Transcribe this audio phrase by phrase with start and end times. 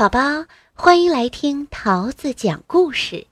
[0.00, 3.26] 宝宝，欢迎来听桃子讲故事，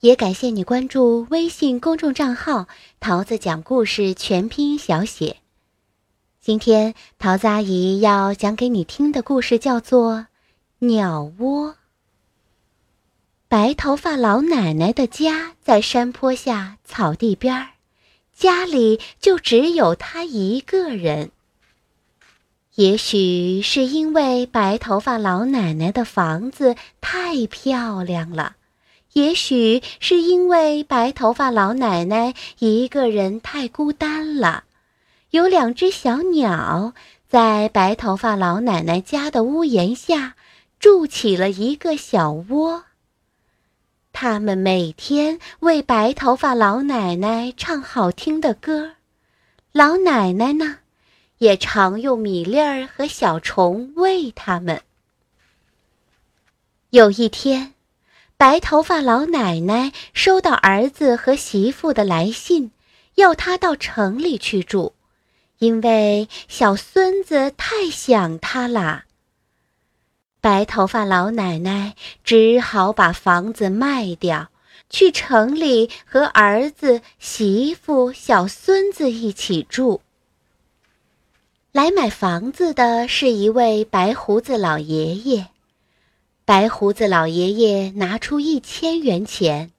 [0.00, 2.68] 也感谢你关注微信公众账号
[3.00, 5.36] “桃子讲故事全拼小写”。
[6.40, 10.14] 今天桃子阿姨要讲给你听的故事叫做
[10.78, 11.72] 《鸟窝》。
[13.46, 17.66] 白头发老奶奶的家在山坡下草地边儿，
[18.34, 21.30] 家里就只有她一个人。
[22.76, 28.56] 也许是因为白头发老奶奶的房子太漂亮了，
[29.14, 34.64] 也许是因为白头发老奶奶一个人太孤单了，
[35.30, 36.92] 有两只小鸟
[37.26, 40.34] 在白头发老奶奶家的屋檐下
[40.78, 42.84] 筑起了一个小窝。
[44.12, 48.92] 它们每天为白头发老奶奶唱好听的歌，
[49.72, 50.80] 老奶奶呢？
[51.38, 54.82] 也常用米粒儿和小虫喂它们。
[56.90, 57.74] 有一天，
[58.36, 62.70] 白头发老奶奶收到儿子和媳妇的来信，
[63.16, 64.94] 要她到城里去住，
[65.58, 69.04] 因为小孙子太想她啦。
[70.40, 74.48] 白头发老奶奶只好把房子卖掉，
[74.88, 80.00] 去城里和儿子、媳妇、小孙子一起住。
[81.76, 85.48] 来买房子的是一位白胡子老爷爷。
[86.46, 89.72] 白胡子老爷爷拿出一千元钱，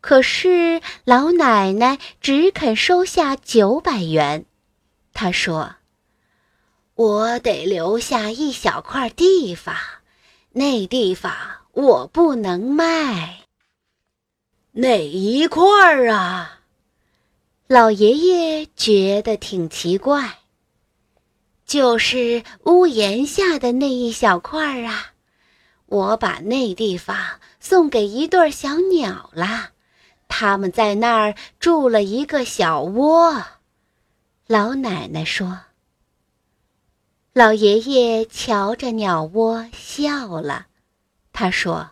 [0.00, 4.46] 可是老奶奶只肯收下九百元。
[5.12, 5.74] 他说
[6.96, 9.76] ：“我得留下一小块地方，
[10.52, 11.34] 那地方
[11.72, 13.40] 我不能卖。”
[14.72, 16.60] 哪一块儿啊？
[17.66, 20.38] 老爷爷觉得挺奇怪。
[21.66, 25.12] 就是屋檐下的那一小块儿啊，
[25.86, 27.16] 我把那地方
[27.58, 29.70] 送给一对小鸟了，
[30.28, 33.44] 他们在那儿筑了一个小窝。
[34.46, 35.62] 老奶奶说。
[37.32, 40.68] 老爷爷瞧着鸟窝笑了，
[41.34, 41.90] 他说：“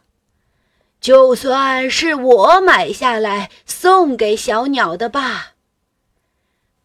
[1.02, 5.54] 就算是我买下来送给小鸟的吧。”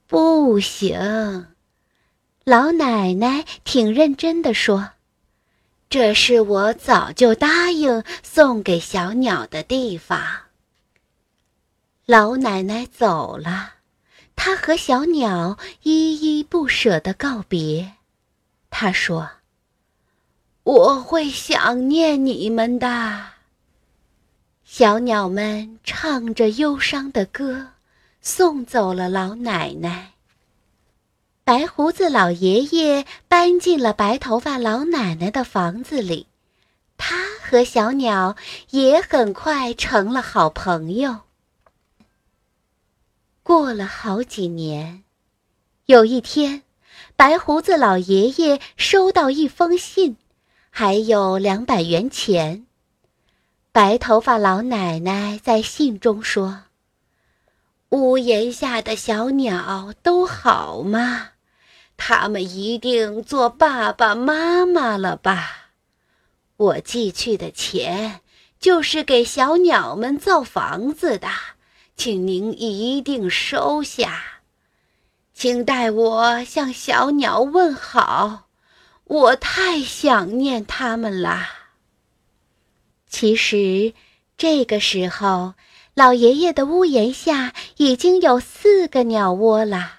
[0.08, 1.46] 不行。
[2.50, 4.94] 老奶奶挺认真的说
[5.88, 10.20] ：“这是我早就答应送给小鸟的地方。”
[12.08, 13.74] 老奶奶走了，
[14.36, 17.94] 她和小鸟依依不舍地告别。
[18.72, 19.30] 她说
[20.66, 23.26] ：“我会想念你们的。”
[24.66, 27.68] 小鸟们唱着忧伤的歌，
[28.24, 30.14] 送走了老奶奶。
[31.50, 36.28] 白胡子老爷爷搬进了白头发老奶奶的房子里，
[36.96, 38.36] 他和小鸟
[38.70, 41.22] 也很快成了好朋友。
[43.42, 45.04] 过了好几年，
[45.88, 46.62] 有一天，
[47.16, 50.18] 白胡子老爷爷收到一封信，
[50.70, 52.68] 还有两百元钱。
[53.72, 56.66] 白头发老奶奶在信中说
[57.90, 61.30] ：“屋檐下的小鸟都好吗？”
[62.00, 65.74] 他们一定做爸爸妈妈了吧？
[66.56, 68.22] 我寄去的钱
[68.60, 71.28] 就是给小鸟们造房子的，
[71.96, 74.24] 请您一定收下。
[75.34, 78.48] 请代我向小鸟问好，
[79.04, 81.48] 我太想念他们了。
[83.08, 83.94] 其实，
[84.38, 85.54] 这个时候，
[85.94, 89.99] 老爷爷的屋檐下已经有四个鸟窝了。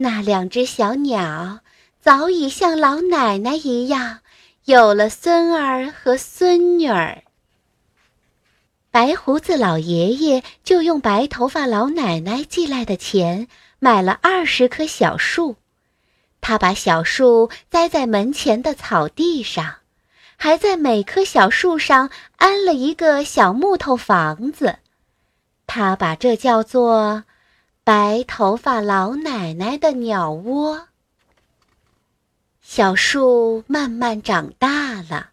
[0.00, 1.58] 那两只小鸟
[2.00, 4.20] 早已像老奶奶一样，
[4.64, 7.24] 有了孙儿和孙女儿。
[8.92, 13.48] 白胡子老爷爷就用白头发老奶奶寄来的钱
[13.80, 15.56] 买了二十棵小树，
[16.40, 19.78] 他把小树栽在门前的草地上，
[20.36, 24.78] 还在每棵小树上安了一个小木头房子，
[25.66, 27.24] 他把这叫做。
[27.88, 30.88] 白头发老奶奶的鸟窝。
[32.60, 35.30] 小树慢慢长大了，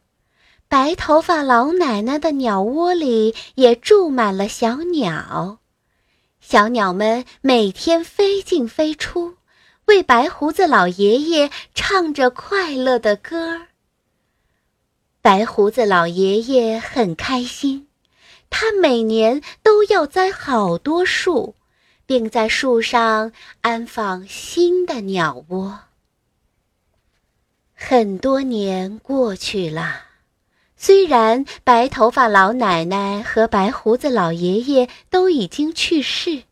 [0.70, 5.58] 白头发老奶奶的鸟窝里也住满了小鸟。
[6.40, 9.36] 小鸟们每天飞进飞出，
[9.88, 13.64] 为白胡子老爷爷唱着快乐的歌。
[15.22, 17.90] 白胡子老爷爷很开心，
[18.50, 21.54] 他每年都要栽好多树。
[22.06, 23.32] 并在树上
[23.62, 25.80] 安放新的鸟窝。
[27.74, 30.02] 很多年过去了，
[30.78, 36.44] 虽然白头发老奶奶和白胡子老爷爷都已经去世，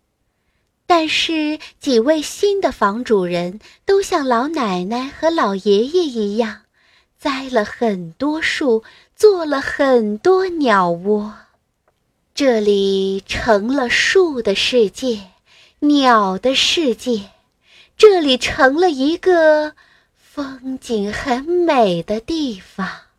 [0.85, 6.63] 但是几位新的房主人都像老奶奶和老爷爷一样，
[7.17, 8.83] 栽了很多树，
[9.15, 11.33] 做了很多鸟窝。
[12.35, 15.21] 这里成了树的世界，
[15.87, 17.31] 鸟的世界。
[17.97, 19.75] 这里成了一个
[20.15, 23.12] 风景很美的地方。